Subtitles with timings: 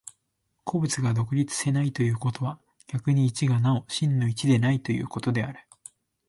[0.63, 5.59] 個物が独立せないということは、逆に一がなお真の一でないということである。